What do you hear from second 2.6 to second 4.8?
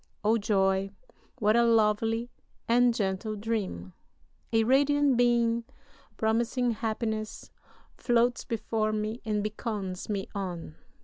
and gentle dream! A